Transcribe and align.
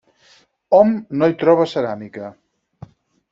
Hom 0.77 0.95
no 1.19 1.27
hi 1.27 1.35
troba 1.43 1.67
ceràmica. 1.75 2.31